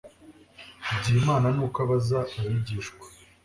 [0.97, 3.05] byimana nuko abaza abigishwa